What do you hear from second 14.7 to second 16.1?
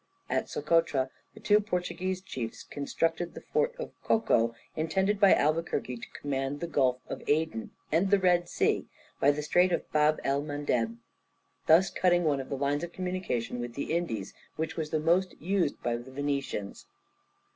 was the most used by the